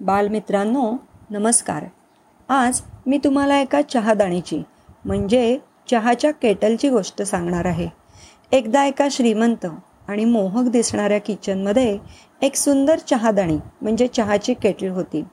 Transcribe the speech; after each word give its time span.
बालमित्रांनो 0.00 0.92
नमस्कार. 1.30 1.84
आज 2.48 2.80
मी 3.06 3.18
तुम्हाला 3.18 3.58
एका 3.60 3.80
चहादाणीची 3.82 4.62
म्हणजे 5.04 5.58
चहाच्या 5.90 6.30
केटलची 6.30 6.88
गोष्ट 6.88 7.22
सांगणार 7.22 7.64
आहे. 7.64 7.88
एकदा 8.52 8.84
एका 8.84 9.06
श्रीमंत 9.10 9.66
आणि 10.08 10.24
मोहक 10.24 10.68
दिसणाऱ्या 10.68 11.20
किचनमध्ये 11.20 11.98
एक 12.42 12.56
सुंदर 12.56 12.98
चहादाणी 12.98 13.58
म्हणजे 13.82 14.06
चहाची 14.06 14.54
केटल 14.54 14.88
होती. 14.88 15.24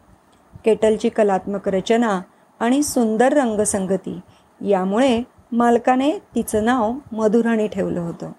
केटलची 0.65 1.09
कलात्मक 1.09 1.69
रचना 1.69 2.19
आणि 2.59 2.83
सुंदर 2.83 3.33
रंगसंगती 3.33 4.19
यामुळे 4.61 5.21
मालकाने 5.51 6.17
तिचं 6.35 6.65
नाव 6.65 6.93
मधुराणी 7.11 7.67
ठेवलं 7.67 7.99
होतं. 7.99 8.31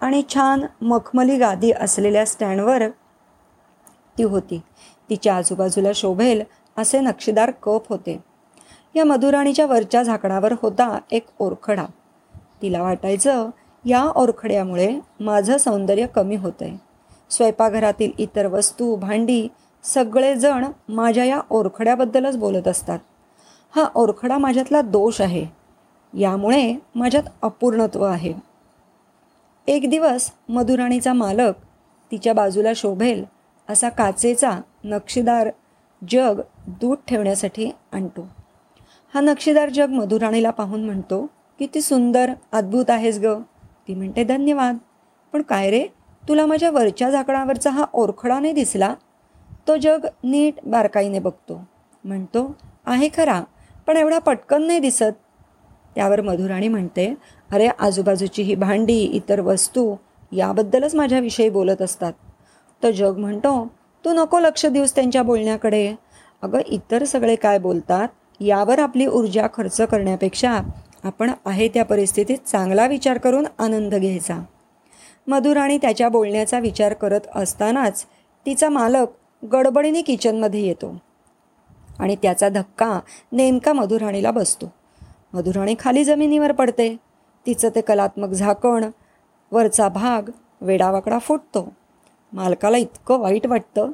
आणि 0.00 0.22
छान 0.34 0.64
मखमली 0.82 1.36
गादी 1.38 1.72
असलेल्या 1.72 2.24
स्टँडवर 2.26 2.82
व्यक्ती 4.24 4.56
होती. 4.56 4.60
तिच्या 5.10 5.36
आजूबाजूला 5.36 5.88
शोभेल 5.94 6.42
असे 6.76 7.00
नक्षीदार 7.00 7.50
कप 7.50 7.88
होते. 7.88 8.18
या 8.94 9.04
मधुराणीच्या 9.04 9.66
वरच्या 9.66 10.02
झाकणावर 10.02 10.54
होता 10.62 10.98
एक 11.10 11.26
ओरखडा. 11.38 11.84
तिला 12.62 12.82
वाटायचं 12.82 13.50
या 13.84 14.04
ओरखड्यामुळे 14.16 15.00
माझं 15.20 15.58
सौंदर्य 15.58 16.06
कमी 16.06 16.36
होतंय. 16.36 16.68
आहे 16.68 16.78
स्वयंपाकघरातील 17.30 18.12
इतर 18.18 18.46
वस्तू 18.46 18.96
भांडी 18.96 19.48
सगळेजण 19.82 20.64
माझ्या 20.88 21.24
या 21.24 21.40
ओरखड्याबद्दलच 21.50 22.36
बोलत 22.36 22.68
असतात. 22.68 22.98
हा 23.76 23.84
ओरखडा 23.94 24.38
माझ्यातला 24.38 24.80
दोष 24.80 25.20
आहे. 25.20 25.46
यामुळे 26.18 26.74
माझ्यात 26.94 27.22
अपूर्णत्व 27.42 28.02
आहे. 28.02 28.34
एक 29.66 29.90
दिवस 29.90 30.30
मधुराणीचा 30.48 31.12
मालक 31.12 31.52
तिच्या 32.12 32.34
बाजूला 32.34 32.68
शोभेल 32.76 33.24
असा 33.70 33.88
काचेचा 33.88 34.60
नक्षीदार 34.84 35.50
जग 36.10 36.40
दूध 36.66 36.98
ठेवण्यासाठी 37.08 37.70
आणतो. 37.92 38.28
हा 39.14 39.20
नक्षीदार 39.20 39.68
जग 39.68 39.90
मधुराणीला 39.90 40.50
पाहून 40.50 40.84
म्हणतो 40.84 41.26
किती 41.58 41.80
सुंदर 41.80 42.30
अद्भुत 42.52 42.90
आहेस 42.90 43.18
ग. 43.18 43.40
ती 43.88 43.94
म्हणते 43.94 44.24
धन्यवाद. 44.24 44.76
पण 45.32 45.42
काय 45.42 45.70
रे? 45.70 45.86
तुला 46.28 46.46
माझ्या 46.46 46.70
वरच्या 46.70 47.10
झाकणावरचा 47.10 47.70
हा 47.70 47.84
ओरखडा 47.92 48.38
नाही 48.40 48.52
दिसला? 48.52 48.94
तो 49.68 49.76
जग 49.76 50.06
नीट 50.24 50.54
बारकाईने 50.66 51.18
बघतो. 51.18 51.64
म्हणतो 52.04 52.56
आहे 52.86 53.08
खरा 53.16 53.42
पण 53.86 53.96
एवढा 53.96 54.18
पटकन 54.18 54.62
नाही 54.62 54.78
दिसत. 54.78 55.12
त्यावर 55.94 56.20
मधुराणी 56.20 56.68
म्हणते 56.68 57.14
अरे 57.52 57.66
आजूबाजूची 57.66 58.42
ही 58.42 58.54
भांडी 58.54 58.98
इतर 58.98 59.40
वस्तू 59.40 59.94
याबद्दलच 60.32 60.94
माझ्याविषयी 60.94 61.48
बोलत 61.48 61.82
असतात. 61.82 62.12
तर 62.82 62.90
जग 62.90 63.16
म्हणतो 63.16 63.52
तू 64.04 64.12
नको 64.12 64.38
लक्ष 64.40 64.66
देऊस 64.66 64.94
त्यांच्या 64.94 65.22
बोलण्याकडे. 65.22 65.94
अगं 66.42 66.60
इतर 66.66 67.04
सगळे 67.04 67.34
काय 67.36 67.58
बोलतात? 67.58 68.08
यावर 68.40 68.78
आपली 68.78 69.06
ऊर्जा 69.06 69.46
खर्च 69.54 69.80
करण्यापेक्षा 69.80 70.60
आपण 71.04 71.30
आहे 71.46 71.68
त्या 71.68 71.84
परिस्थितीत 71.84 72.38
चांगला 72.46 72.86
विचार 72.86 73.18
करून 73.18 73.46
आनंद 73.58 73.94
घ्यायचा. 73.94 74.38
मधुराणी 75.26 75.76
त्याच्या 75.78 76.08
बोलण्याचा 76.08 76.58
विचार 76.58 76.92
करत 76.92 77.20
असतानाच 77.34 78.04
तिचा 78.46 78.68
मालक 78.68 79.44
गडबडीने 79.52 80.02
किचनमध्ये 80.02 80.66
येतो 80.66 80.94
आणि 81.98 82.16
त्याचा 82.22 82.48
धक्का 82.48 82.98
नेमका 83.32 83.72
मधुराणीला 83.72 84.30
बसतो. 84.30 84.72
मधुराणी 85.32 85.74
खाली 85.78 86.04
जमिनीवर 86.04 86.52
पडते. 86.52 86.96
तिचं 87.46 87.68
ते 87.74 87.80
कलात्मक 87.80 88.28
झाकण 88.28 88.84
वरचा 89.52 89.88
भाग 89.88 90.30
वेडावाकडा 90.60 91.18
फुटतो. 91.18 91.68
मालकाला 92.32 92.76
इतकं 92.76 93.18
वाईट 93.18 93.46
वाटतं. 93.46 93.90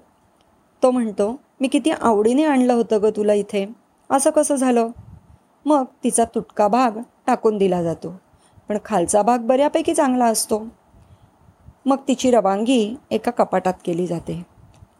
तो 0.83 0.91
म्हणतो 0.91 1.41
मी 1.61 1.69
किती 1.69 1.91
आवडीने 1.91 2.45
आणलं 2.45 2.73
होतं 2.73 3.03
ग 3.03 3.07
तुला 3.07 3.33
इथे. 3.33 3.73
असं 4.11 4.31
कसं 4.31 4.55
झालं? 4.55 4.89
मग 5.65 5.85
तिचा 6.05 6.25
तुटका 6.25 6.69
भाग 6.69 6.91
टाकून 7.27 7.59
दिला 7.59 7.83
जातो. 7.83 8.21
पण 8.69 8.79
खालचा 8.85 9.23
भाग 9.23 9.39
बऱ्यापैकी 9.39 9.95
चांगला 9.95 10.27
असतो. 10.27 10.67
मग 11.87 11.97
तिची 12.09 12.31
रवानगी 12.31 12.97
एका 13.11 13.31
कपाटात 13.31 13.75
केली 13.85 14.07
जाते. 14.07 14.47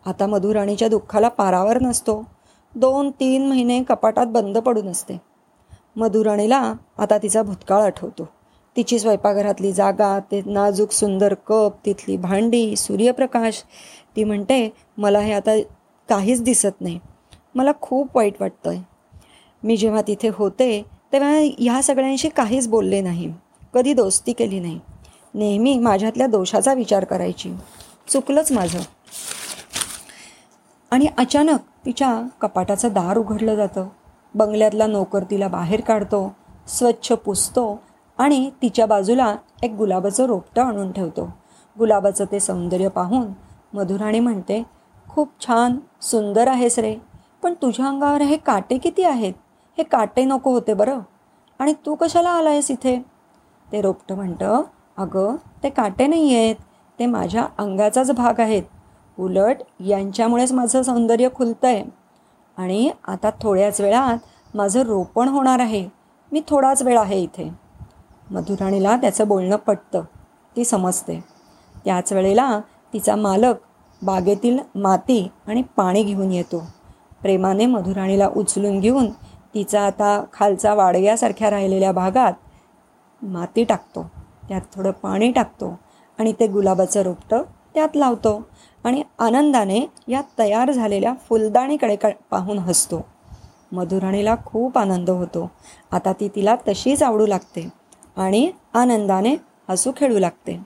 आता 0.07 0.27
मधुराणीच्या 0.27 0.89
दुःखाला 0.89 1.29
पारावर 1.29 1.83
नसतो. 1.83 2.25
दोन 2.77 3.11
तीन 3.11 3.49
महिने 3.49 3.83
कपाटात 3.83 4.27
बंद 4.27 4.59
पडून 4.59 4.89
असते. 4.89 5.21
मधुराणीला 5.97 6.75
आता 6.99 7.19
तिचा 7.19 7.43
भूतकाळ 7.43 7.83
आठवतो. 7.83 8.29
तिची 8.77 8.99
स्वयंपाकघरातली 8.99 9.73
जागा 9.73 10.19
ते 10.19 10.43
नाजूक 10.47 10.91
सुंदर 10.91 11.35
कप 11.35 11.73
तिथली 11.87 12.17
भांडी 12.17 12.77
सूर्यप्रकाश. 12.77 13.63
ती 14.17 14.25
म्हणते 14.25 14.73
मला 14.99 15.19
हे 15.19 15.33
आता 15.33 15.61
काहीच 16.09 16.43
दिसत 16.43 16.81
नाही. 16.81 16.99
मला 17.55 17.71
खूप 17.81 18.09
वाईट 18.15 18.35
वाटतं 18.41 18.71
आहे 18.71 18.83
मी 19.63 19.77
जेव्हा 19.77 20.03
तिथे 20.03 20.31
होते 20.33 20.85
तेव्हा 21.13 21.41
ह्या 21.59 21.83
सगळ्यांशी 21.83 22.29
काहीच 22.29 22.69
बोलले 22.69 23.01
नाही. 23.01 23.35
कधी 23.75 23.93
दोस्ती 23.93 24.33
केली 24.33 24.61
नाही. 24.61 24.81
नेहमी 25.35 25.79
माझ्यातल्या 25.79 26.27
दोषाचा 26.27 26.75
विचार 26.75 27.05
करायची. 27.05 27.55
चुकलंच 28.09 28.53
माझं. 28.53 28.79
आणि 30.91 31.07
अचानक 31.19 31.59
तिच्या 31.87 32.23
कपाटाचं 32.41 32.89
दार 32.89 33.19
उघडलं 33.19 33.55
जातं. 33.55 33.89
बंगल्यातला 34.35 34.87
नोकर 34.87 35.23
तिला 35.23 35.49
बाहेर 35.49 35.81
काढतो. 35.81 36.35
स्वच्छ 36.69 37.13
पुसतो. 37.13 37.83
आणि 38.19 38.51
तिच्या 38.63 38.87
बाजूला 38.87 39.37
एक 39.63 39.73
गुलाबाचं 39.73 40.25
रोपटं 40.25 40.63
आणून 40.63 40.93
ठेवतो. 40.93 41.29
गुलाबाचं 41.79 42.25
ते 42.33 42.41
सौंदर्य 42.41 42.89
पाहून 42.89 43.27
मधुराणी 43.75 44.21
म्हणते 44.21 44.63
खूप 45.09 45.29
छान 45.41 45.79
सुंदर 46.03 46.49
आहेस 46.49 46.79
रे. 46.79 46.97
पण 47.43 47.55
तुझ्या 47.55 47.87
अंगावर 47.87 48.23
हे 48.23 48.37
काटे 48.37 48.79
किती 48.79 49.03
आहेत? 49.03 49.35
हे 49.79 49.83
काटे 49.83 50.25
नको 50.25 50.51
होते 50.51 50.75
बरं. 50.75 50.99
आणि 51.59 51.73
तू 51.87 51.95
कशाला 51.95 52.31
आला 52.31 52.51
आहेस 52.51 52.71
इथे? 52.71 53.05
ते 53.73 53.81
रोपटं 53.81 54.15
म्हणतं 54.15 54.63
अगं 54.97 55.37
ते 55.63 55.69
काटे 55.71 56.07
नाही 56.07 56.35
आहेत. 56.35 56.57
ते 56.99 57.07
माझ्या 57.07 57.47
अंगाचाच 57.59 58.11
भाग 58.11 58.41
आहेत. 58.41 58.63
उलट 59.19 59.57
यांच्यामुळेच 59.81 60.53
माझं 60.53 60.83
सौंदर्य 60.83 61.29
खुलतं 61.35 61.69
आहे 61.69 61.85
आणि 62.57 62.91
आता 63.09 63.31
थोड्याच 63.43 63.81
वेळात 63.81 64.19
माझं 64.57 64.83
रोपण 64.83 65.29
होणार 65.29 65.59
आहे. 65.59 65.89
मी 66.33 66.43
थोडाच 66.49 66.83
वेळ 66.83 66.99
आहे 66.99 67.21
इथे. 67.21 67.66
मधुराणीला 68.31 68.97
त्याचं 68.97 69.29
बोलणं 69.29 69.57
पटतं. 69.57 70.03
ती 70.57 70.65
समजते. 70.65 71.25
त्याच 71.85 72.13
वेळेला 72.13 72.61
तिचा 72.93 73.17
मालक 73.17 73.57
बागेतील 74.03 74.59
माती 74.75 75.29
आणि 75.47 75.63
पाणी 75.77 76.03
घेऊन 76.03 76.33
येतो. 76.33 76.63
प्रेमाने 77.23 77.67
मधुराणीला 77.67 78.29
उचलून 78.37 78.81
घेऊन 78.81 79.11
तिचा 79.55 79.87
आता 79.87 80.25
खालचा 80.33 80.75
वाडग्यासारख्या 80.75 81.51
राहिलेल्या 81.51 81.93
भागात 81.93 82.33
माती 83.23 83.65
टाकतो. 83.65 84.07
त्यात 84.49 84.61
थोडं 84.75 84.91
पाणी 84.91 85.31
टाकतो 85.33 85.79
आणि 86.19 86.33
ते 86.33 86.47
गुलाबाचं 86.47 87.03
रोपटं 87.03 87.43
त्यात 87.75 87.97
लावतो 87.97 88.49
आणि 88.85 89.03
आनंदाने 89.19 89.87
या 90.09 90.23
तयार 90.39 90.71
झालेल्या 90.71 91.15
फुलदाणीकडे 91.29 91.97
क 91.97 92.07
पाहून 92.31 92.59
हसतो. 92.59 93.07
मधुराणीला 93.73 94.35
खूप 94.47 94.79
आनंद 94.79 95.11
होतो. 95.11 95.51
आता 95.93 96.13
ती 96.13 96.29
तिला 96.29 96.57
तशीच 96.69 97.03
आवडू 97.03 97.27
लागते. 97.27 97.69
आणि 98.17 98.51
आनंदाने 98.75 99.35
हसू 99.69 99.93
खेळू 99.97 100.19
लागते. 100.19 100.59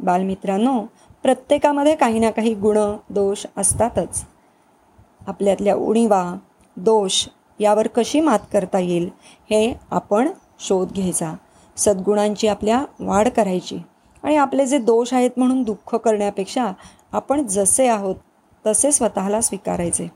बालमित्रांनो 0.00 0.80
प्रत्येकामध्ये 1.22 1.94
काही 1.96 2.18
ना 2.18 2.30
काही 2.30 2.54
गुण 2.54 2.78
दोष 3.10 3.46
असतातच. 3.56 4.24
आपल्यातल्या 5.26 5.74
उणीवा 5.74 6.34
दोष 6.76 7.26
यावर 7.60 7.86
कशी 7.86 8.20
मात 8.20 8.38
करता 8.52 8.78
येईल 8.78 9.08
हे 9.50 9.72
आपण 9.90 10.28
शोध 10.60 10.92
घ्यायचा. 10.92 11.32
सद्गुणांची 11.76 12.48
आपल्या 12.48 12.84
वाढ 13.00 13.28
करायची 13.28 13.78
आणि 14.22 14.36
आपले 14.36 14.66
जे 14.66 14.78
दोष 14.78 15.12
आहेत 15.14 15.30
म्हणून 15.36 15.62
दुःख 15.62 15.94
करण्यापेक्षा 15.94 16.70
आपण 17.12 17.46
जसे 17.46 17.86
आहोत 17.86 18.16
तसे 18.66 18.92
स्वतःला 18.92 19.40
स्वीकारायचे. 19.40 20.08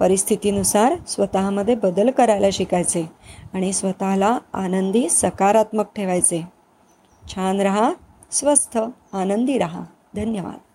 परिस्थितीनुसार 0.00 0.94
स्वतःमध्ये 1.08 1.74
बदल 1.74 2.10
करायला 2.10 2.46
शिकायचे 2.52 3.10
आणि 3.54 3.72
स्वतःला 3.72 4.38
आनंदी 4.52 5.08
सकारात्मक 5.10 5.84
ठेवायचे. 5.96 6.48
छान 7.34 7.60
रहा 7.60 7.92
स्वस्थ 8.30 8.78
आनंदी 9.12 9.58
रहा. 9.58 9.80
धन्यवाद. 10.14 10.67